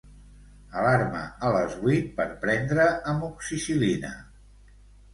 [0.79, 4.15] Alarma a les vuit per prendre Amoxicil·lina.